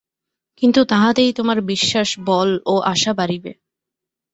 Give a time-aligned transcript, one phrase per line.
[0.61, 3.51] কিন্তু তাহাতেই তোমার বিশ্বাস, বল ও আশা বাড়িবে।